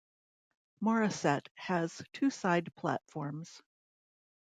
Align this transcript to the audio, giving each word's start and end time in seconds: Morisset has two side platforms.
Morisset 0.83 1.45
has 1.57 2.01
two 2.11 2.31
side 2.31 2.75
platforms. 2.75 3.61